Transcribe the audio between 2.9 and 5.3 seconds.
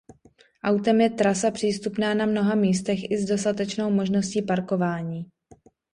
i s dostatečnou možností parkování.